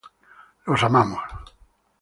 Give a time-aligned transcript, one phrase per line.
[0.65, 1.21] Los amamos.